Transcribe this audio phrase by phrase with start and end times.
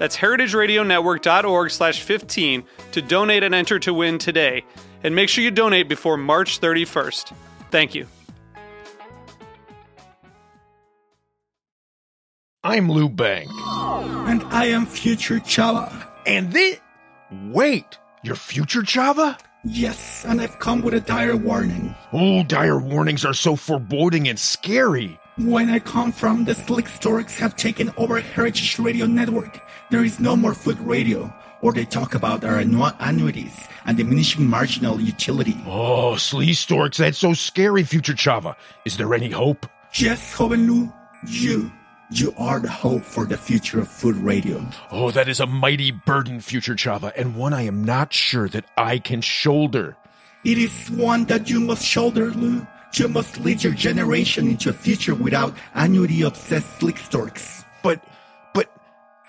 [0.00, 4.64] That's heritageradionetwork.org slash 15 to donate and enter to win today.
[5.04, 7.34] And make sure you donate before March 31st.
[7.70, 8.06] Thank you.
[12.64, 13.50] I'm Lou Bank.
[13.50, 16.08] And I am Future Chava.
[16.26, 16.80] And this.
[17.52, 19.38] Wait, you're Future Chava?
[19.64, 21.94] Yes, and I've come with a dire warning.
[22.14, 25.20] Oh, dire warnings are so foreboding and scary.
[25.36, 29.60] When I come from, the slick storks have taken over Heritage Radio Network.
[29.90, 34.46] There is no more food radio, or they talk about our annu- annuities and diminishing
[34.46, 35.56] marginal utility.
[35.66, 38.54] Oh, Slee Storks, that's so scary, Future Chava.
[38.84, 39.66] Is there any hope?
[39.94, 40.92] Yes, Joven Lou,
[41.26, 41.72] you.
[42.12, 44.64] You are the hope for the future of food radio.
[44.90, 48.64] Oh, that is a mighty burden, Future Chava, and one I am not sure that
[48.76, 49.96] I can shoulder.
[50.44, 52.66] It is one that you must shoulder, Lou.
[52.94, 57.64] You must lead your generation into a future without annuity obsessed slick storks.
[57.84, 58.02] But,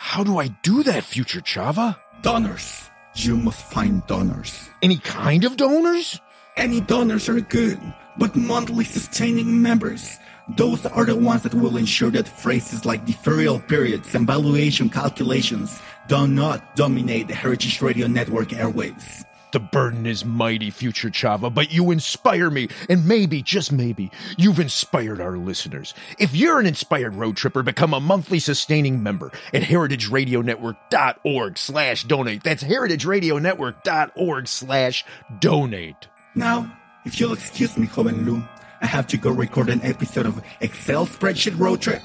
[0.01, 1.95] how do I do that, Future Chava?
[2.23, 2.89] Donors.
[3.13, 4.67] You must find donors.
[4.81, 6.19] Any kind of donors?
[6.57, 7.79] Any donors are good,
[8.17, 10.17] but monthly sustaining members.
[10.57, 15.79] Those are the ones that will ensure that phrases like deferral periods and valuation calculations
[16.07, 19.23] do not dominate the Heritage Radio Network airwaves.
[19.51, 24.59] The burden is mighty, Future Chava, but you inspire me, and maybe, just maybe, you've
[24.59, 25.93] inspired our listeners.
[26.19, 32.43] If you're an inspired road tripper, become a monthly sustaining member at heritageradionetwork.org slash donate.
[32.43, 35.05] That's heritageradionetwork.org slash
[35.39, 36.07] donate.
[36.33, 38.41] Now, if you'll excuse me, Joven Lou,
[38.81, 42.01] I have to go record an episode of Excel Spreadsheet Road Trip.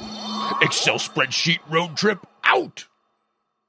[0.63, 2.87] Excel spreadsheet road trip out!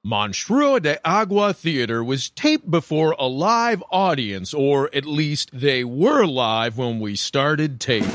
[0.06, 6.26] Monstruo de Agua Theater was taped before a live audience, or at least they were
[6.26, 8.10] live when we started taping.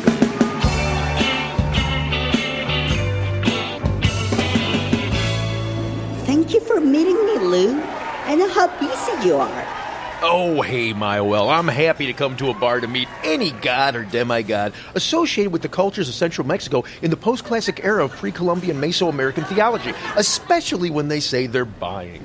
[6.24, 7.82] Thank you for meeting me, Lou.
[8.24, 9.81] I know how busy you are.
[10.24, 11.52] Oh, hey, Mayahuel.
[11.52, 15.62] I'm happy to come to a bar to meet any god or demigod associated with
[15.62, 19.92] the cultures of Central Mexico in the post classic era of pre Columbian Mesoamerican theology,
[20.14, 22.24] especially when they say they're buying.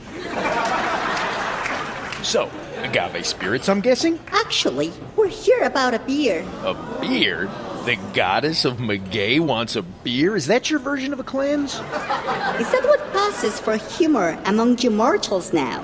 [2.22, 2.52] So,
[2.84, 4.20] agave spirits, I'm guessing?
[4.28, 6.46] Actually, we're here about a beer.
[6.66, 7.50] A beer?
[7.86, 10.36] The goddess of Maguey wants a beer?
[10.36, 11.74] Is that your version of a cleanse?
[11.74, 15.84] Is that what passes for humor among you mortals now?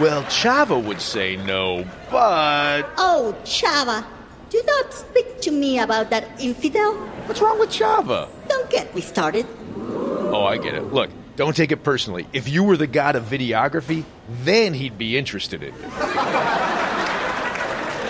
[0.00, 2.88] Well, Chava would say no, but.
[2.98, 4.04] Oh, Chava,
[4.48, 6.94] do not speak to me about that infidel.
[7.26, 8.28] What's wrong with Chava?
[8.48, 9.44] Don't get me started.
[9.76, 10.92] Oh, I get it.
[10.92, 12.28] Look, don't take it personally.
[12.32, 14.04] If you were the god of videography,
[14.44, 15.90] then he'd be interested in you.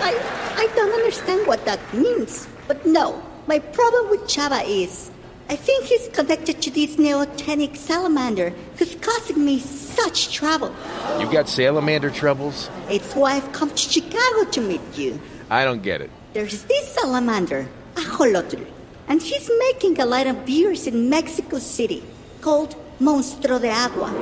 [0.03, 0.13] I,
[0.57, 2.47] I don't understand what that means.
[2.67, 5.09] But no, my problem with Chava is
[5.49, 10.71] I think he's connected to this neotenic salamander who's causing me such trouble.
[11.19, 12.69] You got salamander troubles?
[12.87, 15.19] It's why I've come to Chicago to meet you.
[15.49, 16.11] I don't get it.
[16.33, 18.63] There's this salamander, Ajolotl,
[19.07, 22.03] and he's making a line of beers in Mexico City
[22.41, 24.13] called Monstruo de Agua.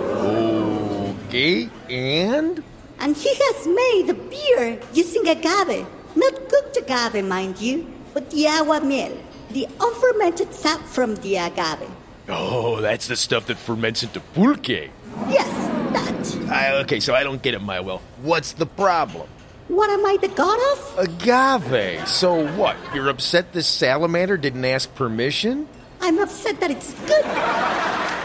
[1.28, 2.64] Okay, and?
[3.00, 5.86] And he has made the beer using agave.
[6.16, 9.12] Not cooked agave, mind you, but the agua miel,
[9.58, 11.90] the unfermented sap from the agave.
[12.30, 14.92] Oh, that's the stuff that ferments into pulque.
[15.28, 15.50] Yes,
[15.94, 16.52] that.
[16.52, 18.02] I, okay, so I don't get it, Mayahuel.
[18.22, 19.28] What's the problem?
[19.68, 21.10] What am I the god of?
[21.10, 22.08] Agave.
[22.08, 22.78] So what?
[22.94, 25.68] You're upset this salamander didn't ask permission?
[26.02, 27.26] I'm upset that it's good.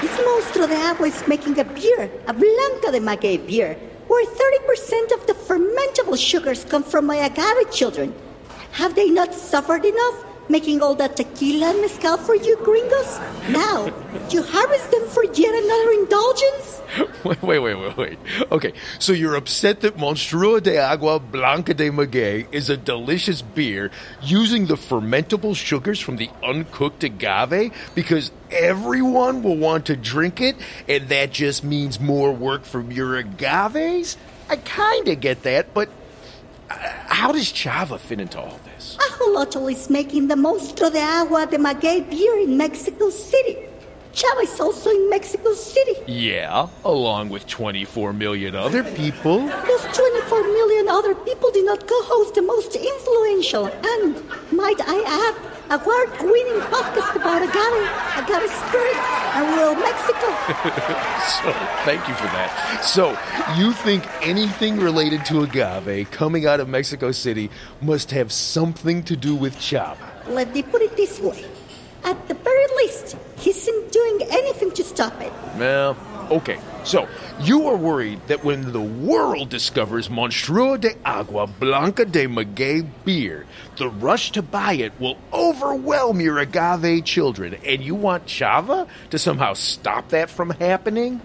[0.03, 3.75] This monstruo de agua is making a beer, a Blanca de Maguey beer,
[4.07, 8.15] where 30% of the fermentable sugars come from my agave children.
[8.73, 10.27] Have they not suffered enough?
[10.49, 13.19] Making all that tequila and mezcal for you gringos?
[13.49, 13.87] Now,
[14.31, 16.81] you harvest them for yet another indulgence?
[17.25, 18.19] Wait, wait, wait, wait, wait.
[18.51, 23.91] Okay, so you're upset that Monstruo de Agua Blanca de Maguey is a delicious beer
[24.21, 30.57] using the fermentable sugars from the uncooked agave because everyone will want to drink it,
[30.89, 34.17] and that just means more work from your agaves?
[34.51, 35.89] I kinda get that, but
[37.09, 38.97] how does Chava fit into all this?
[39.01, 43.57] Ajolotl is making the Monstruo de Agua de Maguey beer in Mexico City.
[44.13, 45.95] Chava is also in Mexico City.
[46.07, 49.39] Yeah, along with 24 million other people.
[49.39, 54.23] Those 24 million other people did not co-host the most influential and,
[54.53, 57.89] might I add, award-winning podcast about agave,
[58.21, 60.29] agave spirits, and rural Mexico.
[61.23, 61.53] So,
[61.85, 62.81] thank you for that.
[62.85, 63.17] So,
[63.57, 67.49] you think anything related to agave coming out of Mexico City
[67.81, 69.97] must have something to do with Chava?
[70.27, 71.45] Let me put it this way.
[72.05, 75.33] At the very least, he isn't doing anything to stop it.
[75.57, 75.97] Well,
[76.31, 76.59] okay.
[76.85, 77.09] So,
[77.41, 83.47] you are worried that when the world discovers Monstruo de Agua Blanca de Maguey beer,
[83.77, 89.19] the rush to buy it will overwhelm your agave children, and you want Chava to
[89.19, 91.21] somehow stop that from happening?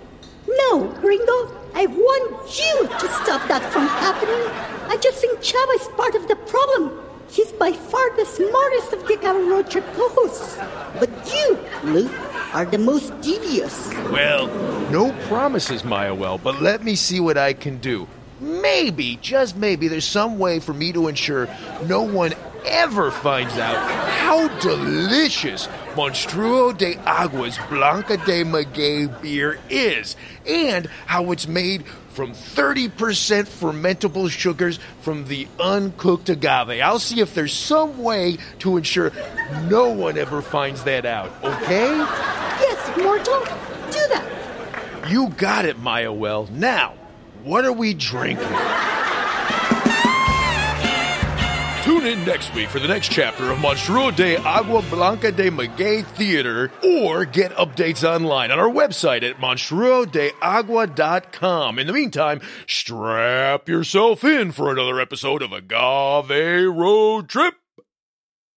[0.48, 4.48] No, Gringo, I want you to stop that from happening.
[4.90, 7.04] I just think Chava is part of the problem.
[7.30, 10.58] He's by far the smartest of the Trip co-hosts.
[11.00, 12.12] But you, Luke,
[12.54, 13.90] are the most devious.
[14.12, 14.48] Well,
[14.90, 18.08] no promises, Mayahuel, but let me see what I can do.
[18.40, 21.50] Maybe, just maybe, there's some way for me to ensure
[21.86, 22.34] no one
[22.66, 23.78] ever finds out
[24.12, 30.16] how delicious Monstruo de Aguas Blanca de Maguey beer is
[30.46, 31.86] and how it's made
[32.18, 32.90] from 30%
[33.46, 36.82] fermentable sugars from the uncooked agave.
[36.82, 39.12] I'll see if there's some way to ensure
[39.70, 41.96] no one ever finds that out, okay?
[41.96, 43.42] Yes, mortal,
[43.92, 45.06] do that.
[45.12, 46.50] You got it, Mayahuel.
[46.50, 46.96] Now,
[47.44, 48.48] what are we drinking?
[51.98, 56.04] Tune in next week for the next chapter of Monstruo de Agua Blanca de Maguey
[56.04, 61.80] Theater or get updates online on our website at monstruodeagua.com.
[61.80, 67.56] In the meantime, strap yourself in for another episode of Agave Road Trip.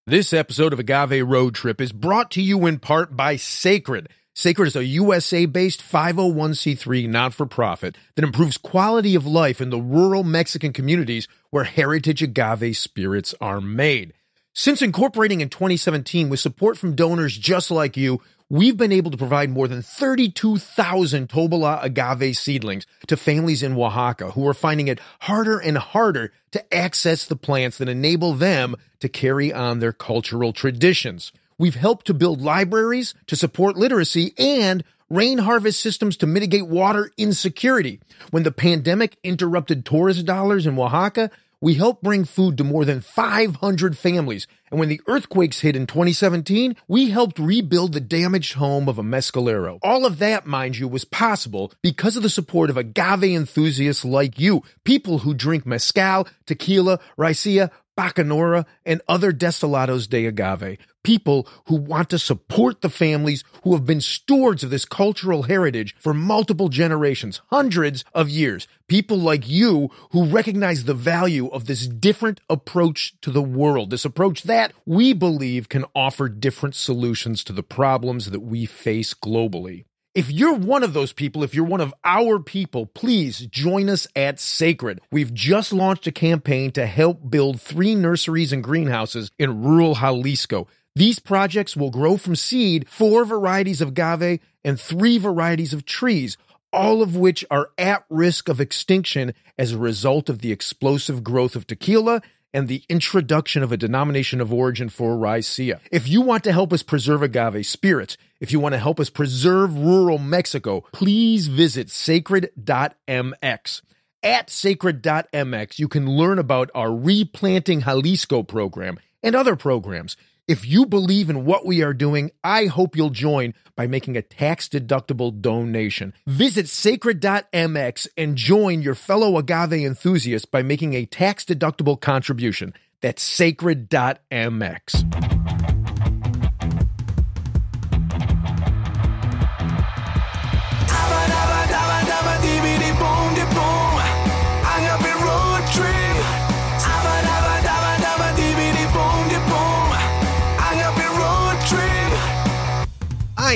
[0.07, 4.11] This episode of Agave Road Trip is brought to you in part by Sacred.
[4.35, 9.71] Sacred is a USA based 501c3 not for profit that improves quality of life in
[9.71, 14.13] the rural Mexican communities where heritage agave spirits are made.
[14.55, 19.17] Since incorporating in 2017 with support from donors just like you, we've been able to
[19.17, 25.01] provide more than 32,000 Tobalá agave seedlings to families in Oaxaca who are finding it
[25.21, 30.53] harder and harder to access the plants that enable them to carry on their cultural
[30.53, 31.33] traditions.
[31.61, 37.11] We've helped to build libraries to support literacy and rain harvest systems to mitigate water
[37.19, 38.01] insecurity.
[38.31, 41.31] When the pandemic interrupted tourist dollars in Oaxaca,
[41.61, 44.47] we helped bring food to more than 500 families.
[44.71, 49.03] And when the earthquakes hit in 2017, we helped rebuild the damaged home of a
[49.03, 49.79] mezcalero.
[49.83, 54.41] All of that, mind you, was possible because of the support of agave enthusiasts like
[54.41, 60.79] you, people who drink mezcal, tequila, raicilla, bacanora, and other destilados de agave.
[61.03, 65.95] People who want to support the families who have been stewards of this cultural heritage
[65.99, 68.67] for multiple generations, hundreds of years.
[68.87, 74.05] People like you who recognize the value of this different approach to the world, this
[74.05, 79.85] approach that we believe can offer different solutions to the problems that we face globally.
[80.21, 84.07] If you're one of those people, if you're one of our people, please join us
[84.15, 85.01] at Sacred.
[85.11, 90.69] We've just launched a campaign to help build three nurseries and greenhouses in rural Jalisco.
[90.95, 96.37] These projects will grow from seed four varieties of agave and three varieties of trees,
[96.71, 101.57] all of which are at risk of extinction as a result of the explosive growth
[101.57, 102.21] of tequila
[102.53, 105.81] and the introduction of a denomination of origin for raicilla.
[105.91, 109.11] If you want to help us preserve agave spirits, if you want to help us
[109.11, 113.83] preserve rural Mexico, please visit sacred.mx.
[114.23, 120.17] At sacred.mx, you can learn about our Replanting Jalisco program and other programs.
[120.51, 124.23] If you believe in what we are doing, I hope you'll join by making a
[124.23, 126.13] tax deductible donation.
[126.27, 132.75] Visit sacred.mx and join your fellow agave enthusiasts by making a tax deductible contribution.
[133.01, 135.70] That's sacred.mx.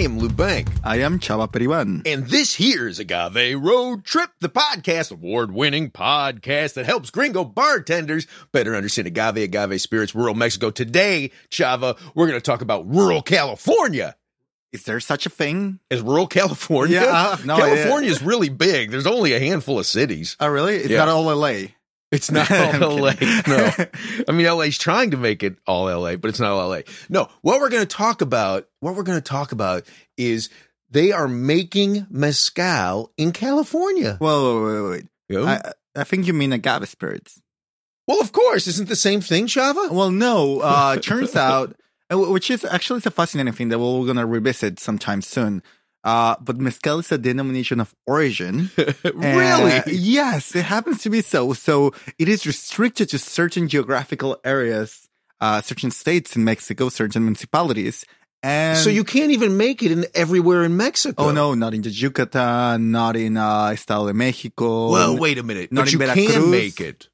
[0.05, 0.69] am Lou Bank.
[0.83, 2.03] I am Chava Periban.
[2.07, 8.27] And this here's Agave Road Trip, the podcast, award winning podcast that helps gringo bartenders
[8.53, 10.71] better understand agave, agave spirits, rural Mexico.
[10.71, 14.15] Today, Chava, we're going to talk about rural California.
[14.73, 15.79] Is there such a thing?
[15.91, 17.01] as rural California?
[17.01, 17.57] Yeah, have no.
[17.57, 18.91] California is really big.
[18.91, 20.37] There's only a handful of cities.
[20.41, 20.77] Oh, really?
[20.77, 20.99] It's Yeah.
[20.99, 21.69] not all LA.
[22.15, 22.51] It's not
[22.83, 23.13] all LA.
[23.47, 23.71] No.
[24.29, 26.81] I mean, LA's trying to make it all LA, but it's not all LA.
[27.09, 29.85] No, what we're going to talk about, what we're going to talk about
[30.17, 30.49] is
[30.91, 34.17] they are making mezcal in California.
[34.21, 35.05] Whoa, wait, wait, wait.
[35.29, 35.47] You know?
[35.47, 37.41] I, I think you mean agave spirits.
[38.07, 38.67] well, of course.
[38.67, 39.91] Isn't the same thing, Chava?
[39.91, 40.61] Well, no.
[40.61, 41.75] Uh, turns out,
[42.13, 45.63] uh, which is actually it's a fascinating thing that we're going to revisit sometime soon.
[46.05, 48.71] Uh, but mezcal is a denomination of origin.
[49.05, 49.73] really?
[49.73, 51.55] Uh, yes, it happens to be so.
[51.55, 55.09] So it is restricted to certain geographical areas,
[55.41, 58.05] uh, certain states in Mexico, certain municipalities.
[58.43, 61.25] And so you can't even make it in everywhere in Mexico.
[61.25, 64.91] Oh no, not in the Yucatan, not in uh, Estado de Mexico.
[64.91, 65.73] Well, wait a minute.
[65.73, 66.33] Not but in you Veracruz.
[66.33, 67.09] can make it,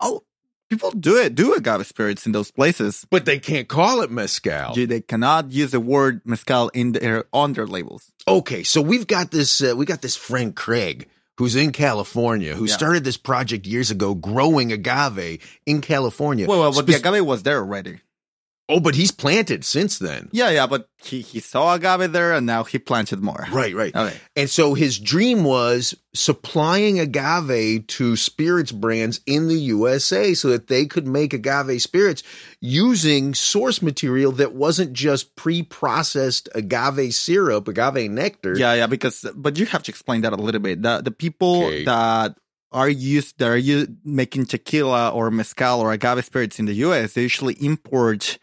[0.00, 0.22] Oh,
[0.70, 3.06] people do it, do agave spirits in those places.
[3.10, 4.74] but they can't call it mezcal.
[4.74, 8.12] They cannot use the word mezcal in their on their labels.
[8.26, 12.64] Okay, so we've got this uh, we got this friend Craig who's in California who
[12.66, 12.74] Yeah.
[12.74, 16.46] started this project years ago growing agave in California.
[16.46, 18.00] Well, well, but the agave was there already.
[18.68, 20.28] Oh, but he's planted since then.
[20.32, 23.46] Yeah, yeah, but he, he saw agave there and now he planted more.
[23.52, 23.94] Right, right.
[23.94, 24.16] Okay.
[24.36, 30.68] And so his dream was supplying agave to spirits brands in the USA so that
[30.68, 32.22] they could make agave spirits
[32.60, 38.56] using source material that wasn't just pre-processed agave syrup, agave nectar.
[38.56, 40.82] Yeah, yeah, because but you have to explain that a little bit.
[40.82, 41.84] The the people Okay.
[41.84, 42.36] that
[42.72, 47.22] are used that are making tequila or mezcal or agave spirits in the US, they
[47.22, 48.38] usually import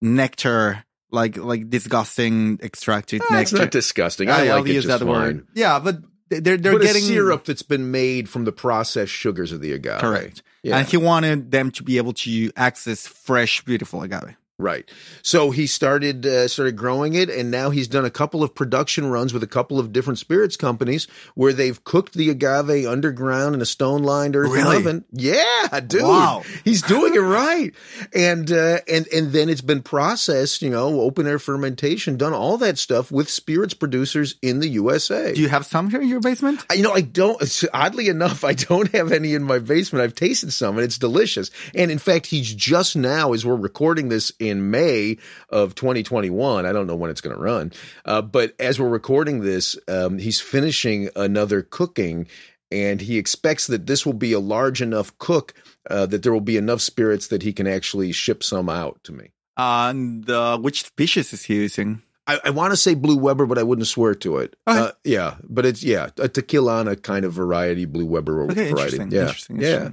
[0.00, 3.64] nectar like like disgusting extracted Ah, it's nectar.
[3.64, 4.28] not disgusting.
[4.30, 5.08] I, I, like it use that fine.
[5.08, 5.46] word.
[5.54, 9.50] Yeah, but they're they're but getting a syrup that's been made from the processed sugars
[9.52, 10.00] of the agave.
[10.00, 10.42] correct.
[10.62, 10.76] Yeah.
[10.78, 14.34] And he wanted them to be able to access fresh, beautiful agave.
[14.60, 14.90] Right.
[15.22, 19.06] So he started uh, started growing it, and now he's done a couple of production
[19.08, 23.62] runs with a couple of different spirits companies where they've cooked the agave underground in
[23.62, 24.76] a stone lined earthen Really?
[24.78, 25.04] oven.
[25.12, 26.02] Yeah, dude.
[26.02, 26.42] Wow.
[26.64, 27.72] He's doing it right,
[28.12, 30.60] and uh, and and then it's been processed.
[30.60, 35.34] You know, open air fermentation, done all that stuff with spirits producers in the USA.
[35.34, 36.64] Do you have some here in your basement?
[36.68, 37.40] I- You know, I don't.
[37.72, 40.02] Oddly enough, I don't have any in my basement.
[40.02, 41.52] I've tasted some, and it's delicious.
[41.76, 46.66] And in fact, he's just now, as we're recording this in May of 2021.
[46.66, 47.72] I don't know when it's going to run,
[48.04, 52.26] uh, but as we're recording this, um, he's finishing another cooking,
[52.70, 55.54] and he expects that this will be a large enough cook
[55.90, 59.12] uh, that there will be enough spirits that he can actually ship some out to
[59.12, 59.30] me.
[59.56, 62.02] And uh, which species is he using?
[62.26, 64.54] I, I want to say Blue Weber, but I wouldn't swear to it.
[64.66, 68.98] Uh, yeah, but it's yeah, a tequilana kind of variety, Blue Weber Okay, variety.
[68.98, 69.88] interesting, Yeah, interesting, yeah.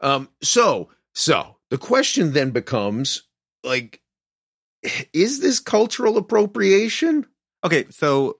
[0.00, 0.30] Um.
[0.40, 3.24] So, so the question then becomes
[3.64, 4.00] like,
[5.12, 7.26] is this cultural appropriation?
[7.64, 8.38] Okay, so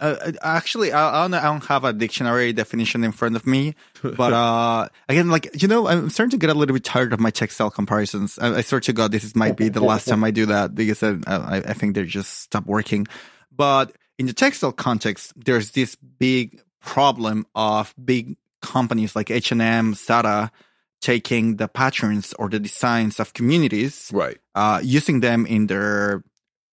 [0.00, 3.74] uh, actually, I, I don't I don't have a dictionary definition in front of me,
[4.02, 7.20] but uh, again, like you know, I'm starting to get a little bit tired of
[7.20, 8.38] my textile comparisons.
[8.38, 10.74] I, I swear to God, this is, might be the last time I do that
[10.74, 13.06] because I, I, I think they just stop working.
[13.54, 19.62] But in the textile context, there's this big problem of big companies like H and
[19.62, 20.52] M, Zara,
[21.00, 24.38] taking the patterns or the designs of communities Right.
[24.54, 26.22] uh, using them in their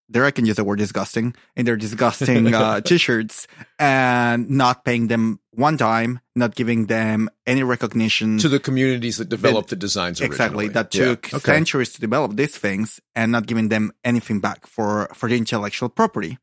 [0.08, 5.08] there I can use the word disgusting in their disgusting uh, t-shirts and not paying
[5.08, 8.38] them one dime, not giving them any recognition.
[8.38, 10.68] To the communities that developed the designs exactly originally.
[10.74, 11.52] that Yeah, took okay.
[11.54, 15.88] centuries to develop these things and not giving them anything back for for the intellectual
[15.88, 16.38] property.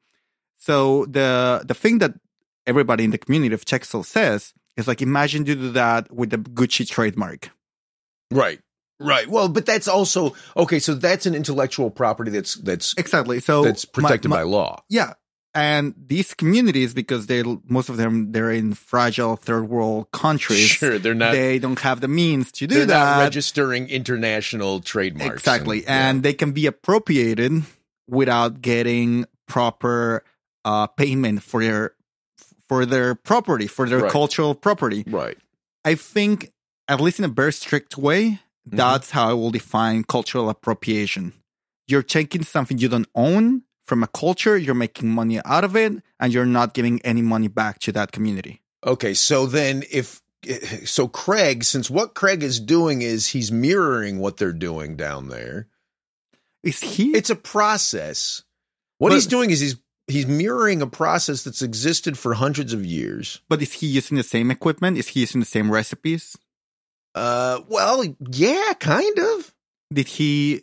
[0.58, 2.16] So the the thing that
[2.68, 6.38] everybody in the community of textile says is like imagine you do that with the
[6.38, 7.50] Gucci trademark.
[8.34, 8.60] Right.
[9.00, 9.28] Right.
[9.28, 10.80] Well, but that's also okay.
[10.80, 13.40] So that's an intellectual property that's that's Exactly.
[13.40, 14.84] So that's protected my- by law.
[14.90, 15.14] Yeah.
[15.56, 20.62] And these communities, because they most of them they're in fragile third world countries.
[20.68, 21.34] Sure, they're not.
[21.34, 23.18] they don't have the means to do they're that.
[23.18, 25.36] not registering international trademarks.
[25.42, 25.84] exactly.
[25.84, 26.10] yeah.
[26.10, 27.52] And they can be appropriated
[28.10, 30.24] without getting proper
[30.66, 31.94] uh, payment for their
[32.70, 34.12] for their property, for their Right.
[34.12, 35.04] cultural property.
[35.06, 35.38] right.
[35.86, 36.50] I think,
[36.88, 38.78] at least in a very strict way, Mm-hmm.
[38.78, 41.34] that's how I will define cultural appropriation.
[41.86, 45.92] You're taking something you don't own from a culture, you're making money out of it,
[46.18, 48.62] and you're not giving any money back to that community.
[48.88, 50.22] Okay, so then if
[50.86, 55.68] so Craig, since what Craig is doing is he's mirroring what they're doing down there.
[56.64, 57.12] Is he?
[57.12, 58.44] It's a process.
[58.98, 59.76] What But- he's doing is he's
[60.08, 63.42] he's mirroring a process that's existed for hundreds of years.
[63.50, 64.98] But is he using the same equipment?
[64.98, 66.38] Is he using the same recipes?
[67.16, 69.54] Uh, well, yeah, kind of.
[69.92, 70.62] Did he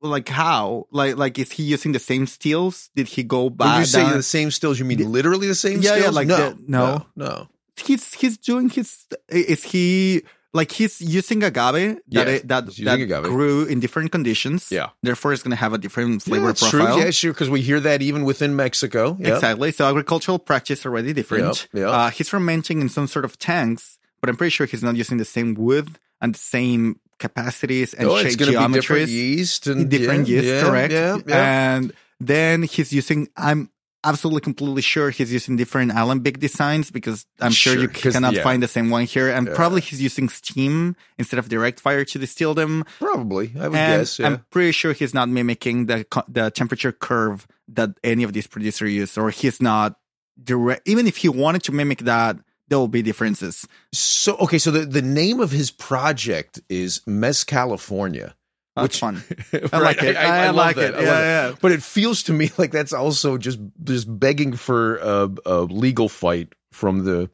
[0.00, 0.86] like how?
[0.90, 2.90] Like like is he using the same steels?
[2.94, 3.78] Did he go When back?
[3.80, 6.36] you say down- the same stills, you mean literally the same Yeah, yeah, like no,
[6.36, 7.06] the- no.
[7.16, 7.48] no, no.
[7.86, 10.22] he's he's doing his is he
[10.52, 13.24] like he's using agave that Yes, it, that, that agave.
[13.24, 14.90] grew in different conditions Yeah.
[15.02, 17.04] therefore it's going to have a different flavor yeah, profile True.
[17.04, 19.16] Yeah, sure, because we hear that even within Mexico.
[19.18, 19.34] Yep.
[19.34, 21.88] exactly so agricultural practice already different Yep, yep.
[21.88, 25.18] Uh, he's fermenting in some sort of tanks but i'm pretty sure he's not using
[25.18, 29.90] the same wood and the same capacities and Oh, shape be different geometries yeast and
[29.90, 31.76] different yeah, yeast yeah, correct Yeah, yeah.
[31.76, 33.70] and then he's using i'm
[34.02, 38.42] absolutely completely sure he's using different alembic designs because i'm sure, Sure, you cannot yeah.
[38.42, 39.54] find the same one here and Yeah.
[39.54, 44.00] probably he's using steam instead of direct fire to distill them Probably, I would and
[44.00, 44.18] guess.
[44.18, 44.26] Yeah.
[44.26, 48.92] i'm pretty sure he's not mimicking the the temperature curve that any of these producers
[48.92, 49.96] use or he's not
[50.42, 52.36] direct even if he wanted to mimic that
[52.68, 57.46] there will be differences So okay, so the, the name of his project is Mez
[57.46, 58.34] California.
[58.76, 59.22] that's fun
[59.72, 60.16] I like it.
[60.16, 60.94] I love like that.
[60.94, 60.94] it.
[60.94, 61.54] I love Yeah, yeah.
[61.60, 66.08] But it feels to me like that's also just just begging for a, a legal
[66.08, 67.30] fight from the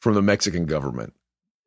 [0.00, 1.14] from the Mexican government.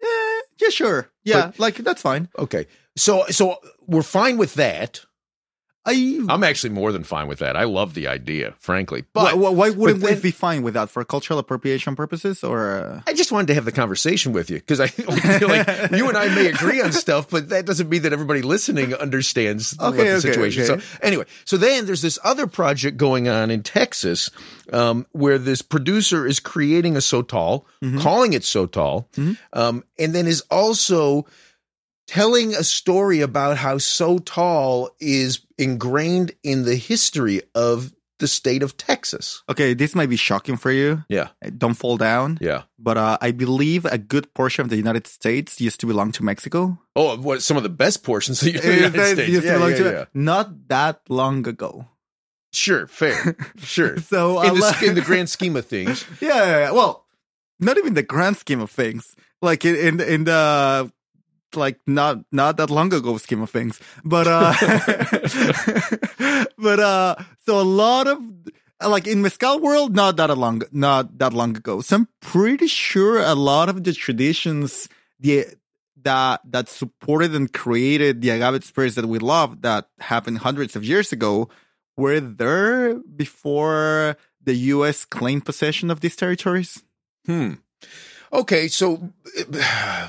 [0.03, 5.01] Eh, yeah sure yeah like that's fine Okay, so so we're fine with that.
[5.87, 7.55] I I'm actually more than fine with that.
[7.55, 9.05] I love the idea, frankly.
[9.13, 12.77] But why, why wouldn't but we be fine with that for cultural appropriation purposes or
[12.77, 13.01] uh...
[13.07, 16.17] I just wanted to have the conversation with you because I feel like you and
[16.17, 20.01] I may agree on stuff, but that doesn't mean that everybody listening understands what the
[20.01, 20.63] okay, situation.
[20.69, 20.81] okay.
[20.81, 24.29] So anyway, so then there's this other project going on in Texas
[24.73, 27.99] um, where this producer is creating a Sotol, Mm-hmm.
[27.99, 29.05] calling it Sotol,
[29.53, 31.27] um, and then is also
[32.07, 38.75] telling a story about how Sotol is ingrained in the history of the state of
[38.77, 39.43] Texas.
[39.47, 42.63] okay this might be shocking for you Yeah, don't fall down yeah.
[42.79, 46.23] but uh, i believe a good portion of the united states used to belong to
[46.23, 49.29] mexico Oh, what some of the best portions of the United States.
[49.29, 50.05] used to belong yeah, to yeah.
[50.15, 51.85] not that long ago
[52.53, 53.99] Sure, fair, sure.
[53.99, 56.71] so in, the, uh, in the grand scheme of things, yeah, yeah, yeah.
[56.71, 57.05] well
[57.59, 60.91] not even the grand scheme of things like in in, in the
[61.55, 63.79] like not not that long ago scheme of things.
[64.03, 64.53] But uh
[66.57, 68.19] but uh so a lot of
[68.85, 71.81] like in mezcal world not that long not that long ago.
[71.81, 75.45] So i'm pretty sure a lot of the traditions the
[76.03, 80.83] that that supported and created the agave spirits that we love that happened hundreds of
[80.83, 81.49] years ago
[81.97, 86.83] were there before the us claimed possession of these territories?
[87.25, 87.53] Hmm.
[88.33, 89.11] Okay, so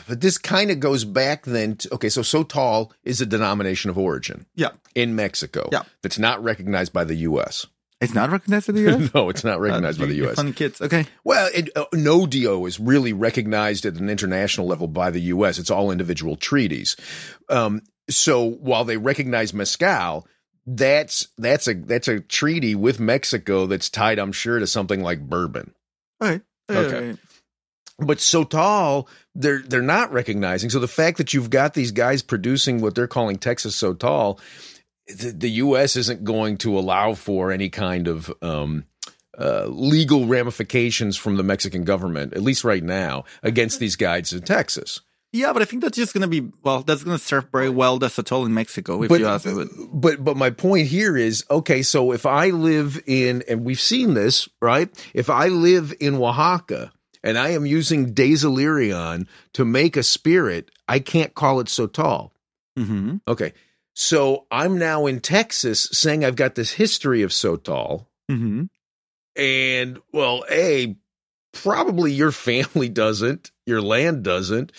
[0.09, 1.77] but this kind of goes back then.
[1.77, 5.69] To, okay, so Sotol is a denomination of origin yeah in Mexico.
[5.73, 5.83] Yeah.
[6.03, 7.67] that's not recognized by the U.S.
[8.01, 10.37] it's not recognized by the us no, it's not recognized Uh, by the U.S.
[10.37, 10.81] Funny kids.
[10.81, 11.07] Okay.
[11.25, 15.59] Well, it, uh, no DO is really recognized at an international level by the U.S.
[15.59, 16.97] It's all individual treaties.
[17.49, 20.27] Um, so while they recognize mezcal,
[20.67, 25.21] that's that's a that's a treaty with Mexico that's tied, I'm sure, to something like
[25.21, 25.75] bourbon.
[26.21, 26.43] Okay.
[26.71, 27.17] Okay.
[27.99, 30.71] But Sotol, they're they're not recognizing.
[30.71, 34.39] So the fact that you've got these guys producing what they're calling Texas Sotol,
[35.09, 35.97] the, the U.S.
[35.97, 38.85] isn't going to allow for any kind of um,
[39.37, 44.43] uh, legal ramifications from the Mexican government, at least right now, against these guys in
[44.43, 45.01] Texas.
[45.33, 46.83] Yeah, but I think that's just gonna be well.
[46.83, 49.65] That's gonna serve very well the Sotol in Mexico, if but, you ask me.
[49.93, 51.83] But but my point here is okay.
[51.83, 54.89] So if I live in, and we've seen this, right?
[55.13, 60.99] If I live in Oaxaca and I am using Dasylirion to make a spirit, I
[61.01, 62.31] can't call it Sotol.
[62.77, 63.53] hmm Okay,
[63.95, 68.65] so I'm now in Texas saying I've got this history of Sotol, hmm
[69.37, 70.97] and well, a
[71.53, 74.73] probably your family doesn't, your land doesn't.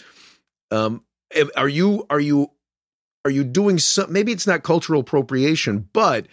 [0.71, 1.03] Um,
[1.55, 2.51] are you are you
[3.25, 4.11] are you doing some?
[4.11, 6.27] Maybe it's not cultural appropriation, but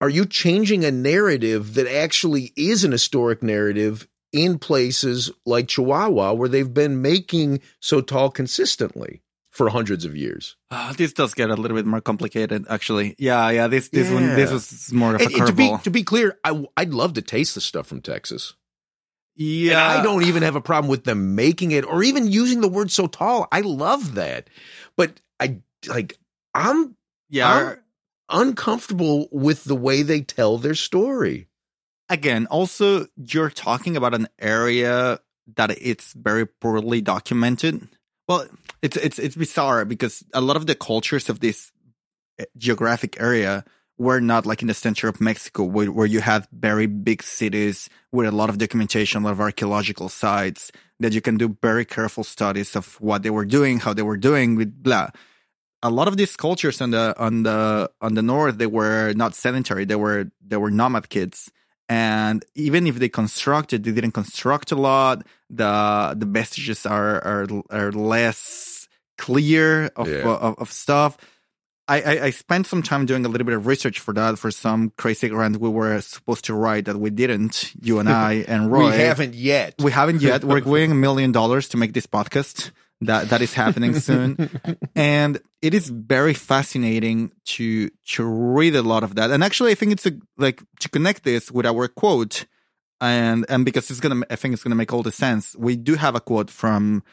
[0.00, 6.32] are you changing a narrative that actually is an historic narrative in places like Chihuahua,
[6.34, 10.56] where they've been making Sotol consistently for hundreds of years?
[10.70, 13.14] Ah, this does get a little bit more complicated, actually.
[13.18, 13.66] Yeah, yeah.
[13.68, 14.54] This this one this Yeah.
[14.54, 15.82] was more of a and to be curveball.
[15.84, 18.54] to be clear, I, I'd love to taste the stuff from Texas.
[19.40, 22.60] Yeah, And I don't even have a problem with them making it or even using
[22.60, 23.46] the word Sotol.
[23.52, 24.50] I love that.
[24.96, 26.18] But I like
[26.54, 26.96] I'm
[27.30, 27.74] Yeah.
[28.30, 31.47] I'm uncomfortable with the way they tell their story.
[32.08, 35.20] Again, also you're talking about an area
[35.56, 37.88] that it's very poorly documented.
[38.26, 38.46] Well,
[38.82, 41.72] it's it's it's bizarre because a lot of the cultures of this
[42.38, 43.64] eh, geographic area
[43.98, 47.90] were not like in the center of Mexico where, where you have very big cities
[48.12, 51.84] with a lot of documentation, a lot of archaeological sites that you can do very
[51.84, 55.08] careful studies of what they were doing, how they were doing with blah.
[55.82, 59.34] A lot of these cultures on the on the on the north they were not
[59.34, 59.84] sedentary.
[59.84, 61.50] They were they were nomad kids.
[61.88, 65.26] And even if they constructed, they didn't construct a lot.
[65.48, 70.28] The the vestiges are are are less clear of Yeah.
[70.28, 71.16] of, of stuff.
[71.90, 74.50] I, I, I spent some time doing a little bit of research for that for
[74.50, 77.72] some crazy grant we were supposed to write that we didn't.
[77.80, 78.90] You and I and Roy.
[78.90, 79.74] we haven't yet.
[79.78, 80.44] We haven't yet.
[80.44, 82.70] We're going a million dollars to make this podcast.
[83.00, 84.50] That that is happening soon,
[84.96, 89.30] and it is very fascinating to to read a lot of that.
[89.30, 92.46] And actually, I think it's a, like to connect this with our quote,
[93.00, 95.54] and and because it's gonna, I think it's gonna make all the sense.
[95.56, 97.04] We do have a quote from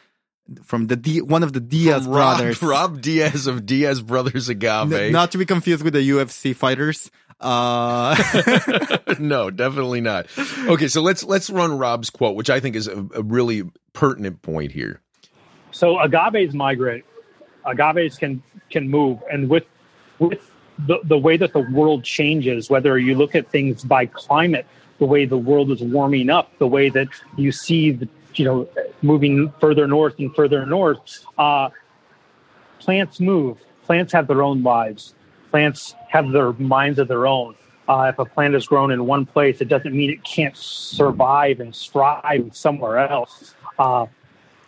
[0.62, 4.48] from the D, one of the Diaz From Rob, brothers, Rob Diaz of Diaz Brothers
[4.48, 4.92] Agave.
[4.92, 7.10] N- not to be confused with the UFC fighters.
[7.40, 8.16] Uh,
[9.18, 10.26] no, definitely not.
[10.68, 14.42] Okay, so let's let's run Rob's quote, which I think is a, a really pertinent
[14.42, 15.02] point here.
[15.76, 17.04] So agaves migrate.
[17.66, 19.66] Agaves can can move, and with
[20.18, 20.50] with
[20.86, 24.64] the the way that the world changes, whether you look at things by climate,
[24.98, 28.66] the way the world is warming up, the way that you see the you know
[29.02, 31.68] moving further north and further north, uh,
[32.78, 33.58] plants move.
[33.84, 35.14] Plants have their own lives.
[35.50, 37.54] Plants have their minds of their own.
[37.86, 41.60] Uh, if a plant is grown in one place, it doesn't mean it can't survive
[41.60, 43.54] and thrive somewhere else.
[43.78, 44.06] Uh,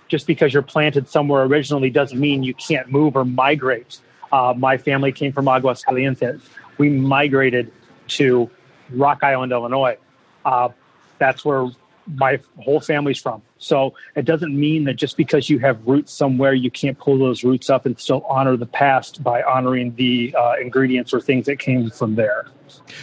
[0.08, 4.00] just because you're planted somewhere originally doesn't mean you can't move or migrate.
[4.32, 6.40] Uh, my family came from Aguascalientes.
[6.78, 7.72] We migrated
[8.08, 8.50] to
[8.90, 9.98] Rock Island, Illinois.
[10.44, 10.70] Uh,
[11.18, 11.68] that's where
[12.14, 13.42] my whole family's from.
[13.58, 17.44] So it doesn't mean that just because you have roots somewhere, you can't pull those
[17.44, 21.58] roots up and still honor the past by honoring the uh, ingredients or things that
[21.58, 22.46] came from there.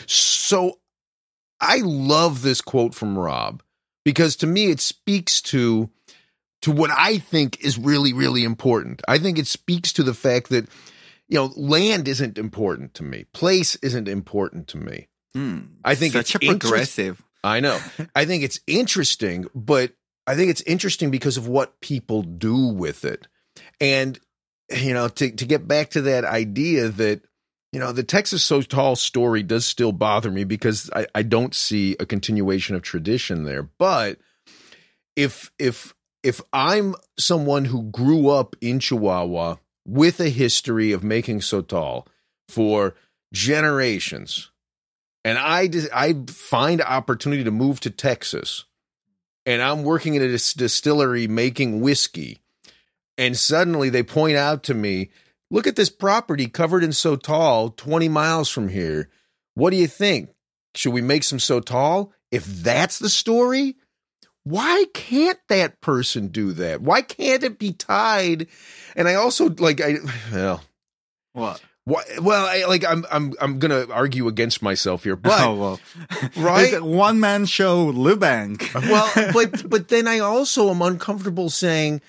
[0.07, 0.79] So
[1.61, 3.61] I love this quote from Rob
[4.03, 5.89] because to me it speaks to
[6.65, 9.03] to what I think is really really important.
[9.07, 10.67] I think it speaks to the fact that
[11.27, 13.25] you know land isn't important to me.
[13.33, 15.07] Place isn't important to me.
[15.35, 17.21] hmm, I think such it's a progressive.
[17.43, 17.79] I know.
[18.15, 19.91] I think it's interesting, but
[20.25, 23.27] I think it's interesting because of what people do with it.
[23.79, 24.19] And
[24.75, 27.21] you know, to to get back to that idea that
[27.71, 31.95] you know, the Texas Sotol story does still bother me because I, I don't see
[31.99, 33.61] a continuation of tradition there.
[33.61, 34.17] But
[35.15, 35.93] if if
[36.25, 42.07] if I'm someone who grew up in Chihuahua with a history of making Sotol
[42.49, 42.95] for
[43.31, 44.49] generations,
[45.23, 48.65] and I I find opportunity to move to Texas,
[49.45, 52.39] and I'm working in a dis- distillery making whiskey,
[53.19, 55.11] and suddenly they point out to me,
[55.51, 59.09] "Look at this property covered in Sotol, 20 miles from here.
[59.53, 60.31] What do you think?
[60.73, 63.75] Should we make some Sotol?" If that's the story,
[64.45, 66.81] why can't that person do that?
[66.81, 68.47] Why can't it be tied?
[68.95, 69.97] And I also like I
[70.31, 70.63] well
[71.33, 71.61] What?
[71.83, 75.79] why, well I, like I'm I'm I'm gonna argue against myself here, but oh well,
[76.37, 76.81] Right?
[76.81, 78.71] One man show, Lou Bank.
[78.73, 82.01] well, but but then I also am uncomfortable saying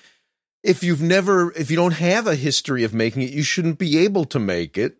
[0.63, 3.97] if you've never if you don't have a history of making it, you shouldn't be
[3.99, 4.99] able to make it.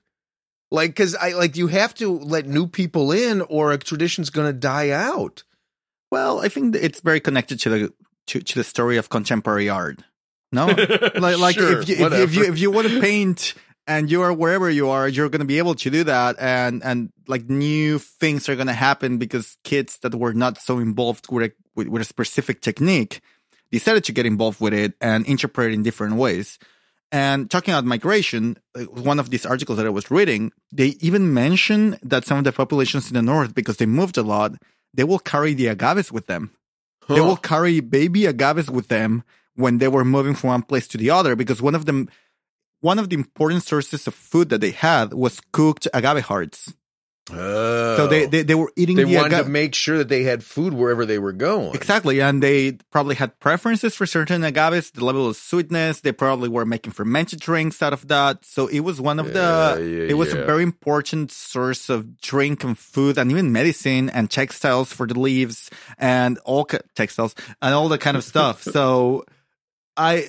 [0.71, 4.47] Like cuz I like you have to let new people in or a tradition's going
[4.47, 5.43] to die out.
[6.12, 7.93] Well, I think it's very connected to the
[8.28, 10.02] to, to the story of contemporary art.
[10.52, 10.65] No,
[11.15, 13.54] like like Sure, if you if, you- if you if you want to paint
[13.86, 16.84] and you are wherever you are, you're going to be able to do that, and
[16.84, 21.32] and like new things are going to happen because kids that were not so involved
[21.32, 23.22] with a with, with a specific technique
[23.72, 26.58] decided to get involved with it and interpret it in different ways.
[27.12, 31.34] And talking about migration, uh, one of these articles that I was reading, they even
[31.34, 34.54] mention that some of the populations in the north, because they moved a lot,
[34.98, 36.52] they will carry the agaves with them.
[37.08, 39.24] They will carry baby agaves with them
[39.56, 42.10] when they were moving from one place to the other, because one of them,
[42.82, 46.74] one of the important sources of food that they had was cooked agave hearts.
[47.32, 47.98] Oh.
[47.98, 49.04] So they, they, they were eating Oh.
[49.04, 49.46] they the wanted agave.
[49.46, 51.76] to make sure that they had food wherever they were going.
[51.76, 52.22] Exactly.
[52.22, 56.02] And they probably had preferences for certain agaves, the level of sweetness.
[56.02, 58.46] They probably were making fermented drinks out of that.
[58.46, 59.34] So it was one of Yeah,
[59.76, 60.40] the, yeah, it was yeah.
[60.40, 65.20] a very important source of drink and food and even medicine and textiles for the
[65.20, 68.62] leaves and all ki- textiles and all that kind of stuff.
[68.76, 69.26] so
[69.98, 70.28] I,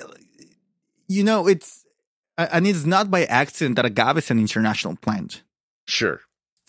[1.06, 1.84] you know, it's,
[2.37, 5.42] and it's not by accident that agave is an international plant.
[5.87, 6.20] Sure.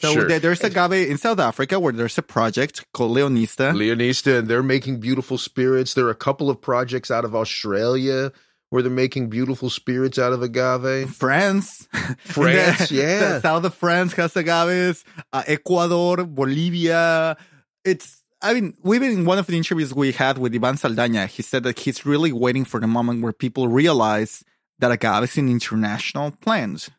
[0.01, 0.27] So sure.
[0.27, 3.73] there- there's agave in South Africa where there's a project called Leonista.
[3.73, 5.93] Leonista, and they're making beautiful spirits.
[5.93, 8.31] There are a couple of projects out of Australia
[8.69, 11.09] where they're making beautiful spirits out of agave.
[11.13, 11.87] France.
[12.23, 13.19] France, The- yeah.
[13.33, 15.03] the south of France has agaves.
[15.33, 17.35] Uh, Ecuador, Bolivia.
[17.83, 21.27] It's, I mean, we've been in one of the interviews we had with Ivan Saldaña.
[21.27, 24.43] He said that he's really waiting for the moment where people realize
[24.79, 26.89] that agave is an international plant.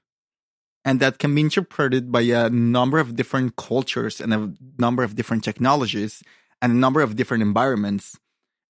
[0.85, 5.15] And that can be interpreted by a number of different cultures and a number of
[5.15, 6.23] different technologies
[6.63, 8.19] and a number of different environments.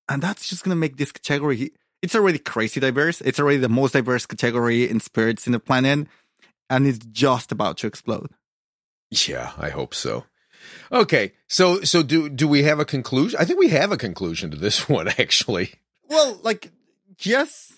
[0.09, 1.71] And that's just going to make this category,
[2.03, 3.21] it's already crazy diverse.
[3.21, 6.09] It's already the most diverse category in spirits in the planet.
[6.69, 8.31] And it's just about to explode.
[9.11, 10.25] Yeah, I hope so.
[10.93, 13.39] Okay, so so do do we have a conclusion?
[13.41, 15.75] I think we have a conclusion to this one actually.
[16.09, 16.71] Well, like,
[17.21, 17.73] yes,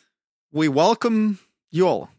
[0.52, 1.38] we welcome
[1.70, 2.10] you all.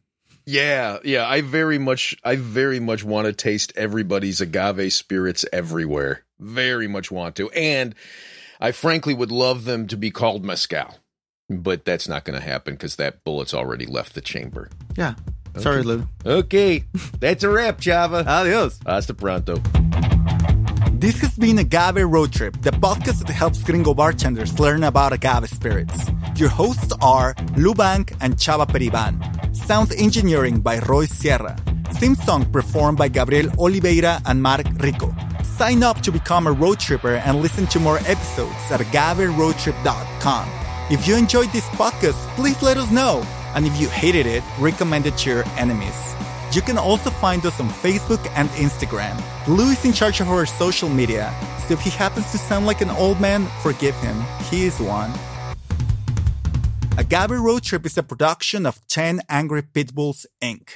[0.45, 6.23] Yeah, yeah, I very much I very much want to taste everybody's agave spirits everywhere.
[6.39, 7.49] Very much want to.
[7.51, 7.95] And
[8.59, 10.97] I frankly would love them to be called mezcal.
[11.49, 14.69] But that's not going to happen cuz that bullet's already left the chamber.
[14.97, 15.15] Yeah.
[15.59, 16.07] Sorry, Lou.
[16.25, 16.85] Okay,
[17.19, 18.25] that's a wrap, Chava.
[18.25, 18.79] Adios.
[18.85, 19.61] Hasta pronto.
[20.93, 25.49] This has been Agave Road Trip, the podcast that helps gringo bartenders learn about agave
[25.49, 26.09] spirits.
[26.37, 29.19] Your hosts are Lou Bank and Chava Periban.
[29.65, 31.55] Sound engineering by Roy Sierra.
[31.93, 35.15] Theme song performed by Gabriel Oliveira and Mark Rico.
[35.57, 40.49] Sign up to become a road tripper and listen to more episodes at agaveroadtrip.com.
[40.91, 43.23] If you enjoyed this podcast, please let us know.
[43.55, 45.95] And if you hated it, recommend it to your enemies.
[46.51, 49.15] You can also find us on Facebook and Instagram.
[49.47, 51.33] Lou is in charge of our social media,
[51.67, 54.21] so if he happens to sound like an old man, forgive him.
[54.49, 55.11] He is one.
[56.95, 60.69] Agave Road Trip is a production of 10 Angry Pitbulls, Inc.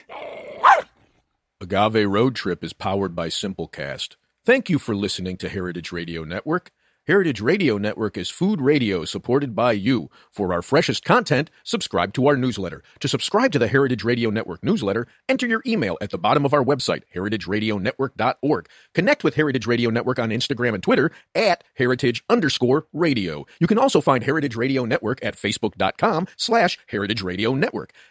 [1.61, 4.15] Agave Road Trip is powered by Simplecast.
[4.43, 6.71] Thank you for listening to Heritage Radio Network.
[7.07, 10.09] Heritage Radio Network is food radio supported by you.
[10.29, 12.83] For our freshest content, subscribe to our newsletter.
[12.99, 16.53] To subscribe to the Heritage Radio Network newsletter, enter your email at the bottom of
[16.53, 18.67] our website, heritageradionetwork.org.
[18.93, 23.45] Connect with Heritage Radio Network on Instagram and Twitter at heritage underscore radio.
[23.61, 27.93] You can also find Heritage Radio Network at facebook.com slash heritage radio network.